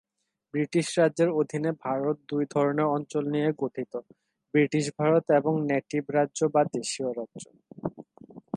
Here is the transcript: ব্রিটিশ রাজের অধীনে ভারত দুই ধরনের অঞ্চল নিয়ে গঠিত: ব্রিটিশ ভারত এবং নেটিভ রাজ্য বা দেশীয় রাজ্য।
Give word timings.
ব্রিটিশ 0.53 0.87
রাজের 0.97 1.29
অধীনে 1.39 1.71
ভারত 1.85 2.17
দুই 2.29 2.43
ধরনের 2.53 2.87
অঞ্চল 2.95 3.23
নিয়ে 3.33 3.49
গঠিত: 3.61 3.93
ব্রিটিশ 4.53 4.85
ভারত 4.97 5.25
এবং 5.39 5.53
নেটিভ 5.71 6.03
রাজ্য 6.17 6.39
বা 6.53 6.61
দেশীয় 6.75 7.09
রাজ্য। 7.11 7.43